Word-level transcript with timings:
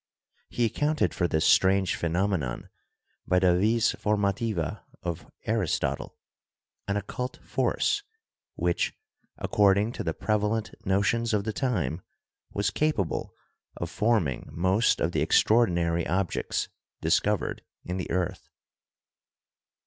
He 0.49 0.65
accounted 0.65 1.13
for 1.13 1.27
this 1.27 1.45
strange 1.45 1.95
phe 1.95 2.05
nomenon 2.07 2.69
by 3.27 3.37
the 3.37 3.55
"vis 3.55 3.93
formativa" 3.93 4.81
of 5.03 5.29
Aristotle, 5.45 6.17
an 6.87 6.97
occult 6.97 7.37
force, 7.43 8.01
which, 8.55 8.95
according 9.37 9.91
to 9.91 10.03
the 10.03 10.15
prevalent 10.15 10.73
notions 10.87 11.35
of 11.35 11.43
the 11.43 11.53
time, 11.53 12.01
was 12.51 12.71
capable 12.71 13.35
of 13.77 13.91
forming 13.91 14.49
most 14.51 14.99
of 14.99 15.11
the 15.11 15.21
extraordinary 15.21 16.07
objects 16.07 16.67
discovered 16.99 17.61
in 17.85 17.97
the 17.97 18.09
earth. 18.09 18.49